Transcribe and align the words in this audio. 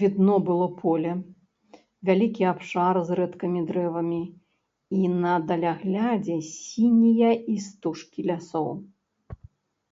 Відно 0.00 0.34
было 0.48 0.66
поле, 0.80 1.12
вялікі 2.10 2.42
абшар 2.54 2.94
з 3.12 3.20
рэдкімі 3.20 3.60
дрэвамі 3.70 4.20
і 5.02 5.14
на 5.28 5.34
даляглядзе 5.52 6.42
сінія 6.52 7.30
істужкі 7.56 8.20
лясоў. 8.30 8.68